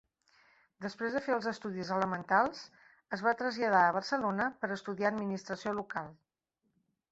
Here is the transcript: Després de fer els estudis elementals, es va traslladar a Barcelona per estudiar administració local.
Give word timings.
Després 0.85 1.17
de 1.17 1.19
fer 1.25 1.35
els 1.35 1.49
estudis 1.51 1.91
elementals, 1.97 2.63
es 3.19 3.23
va 3.27 3.35
traslladar 3.43 3.83
a 3.89 3.93
Barcelona 3.99 4.49
per 4.65 4.73
estudiar 4.79 5.13
administració 5.15 5.79
local. 5.85 6.13